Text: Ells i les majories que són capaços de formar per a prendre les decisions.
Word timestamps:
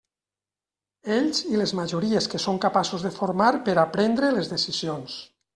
Ells 1.15 1.41
i 1.49 1.59
les 1.63 1.73
majories 1.81 2.29
que 2.33 2.41
són 2.45 2.59
capaços 2.65 3.07
de 3.09 3.15
formar 3.21 3.53
per 3.69 3.79
a 3.83 3.87
prendre 3.97 4.35
les 4.39 4.55
decisions. 4.57 5.25